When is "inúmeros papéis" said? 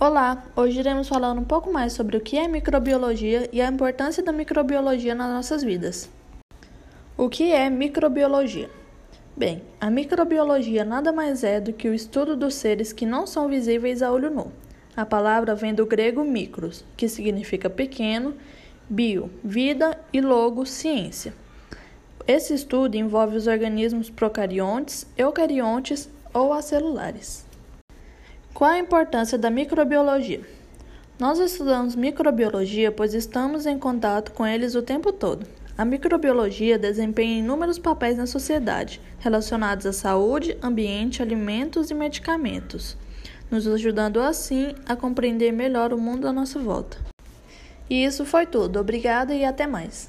37.38-38.16